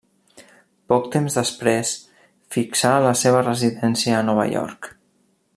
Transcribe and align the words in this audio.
Poc 0.93 1.09
temps 1.15 1.37
després 1.41 1.93
fixà 2.57 2.97
la 3.09 3.15
seva 3.23 3.47
residència 3.51 4.19
a 4.23 4.27
Nova 4.31 4.51
York. 4.59 4.95